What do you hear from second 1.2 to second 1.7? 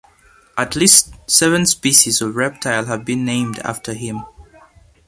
seven